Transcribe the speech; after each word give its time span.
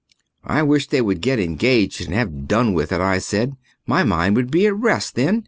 "I 0.47 0.63
wish 0.63 0.87
they 0.87 0.99
would 1.03 1.21
get 1.21 1.39
engaged 1.39 2.01
and 2.01 2.11
have 2.15 2.47
done 2.47 2.73
with 2.73 2.91
it," 2.91 2.99
I 2.99 3.19
said. 3.19 3.55
"My 3.85 4.03
mind 4.03 4.35
would 4.35 4.49
be 4.49 4.65
at 4.65 4.75
rest 4.75 5.13
then. 5.13 5.39